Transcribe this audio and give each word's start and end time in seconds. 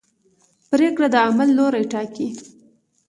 پرېکړه 0.71 1.07
د 1.13 1.15
عمل 1.27 1.49
لوری 1.57 1.83
ټاکي. 1.91 2.27